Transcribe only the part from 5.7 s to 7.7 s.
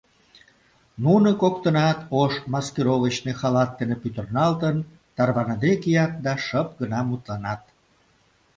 кият да шып гына мутланат.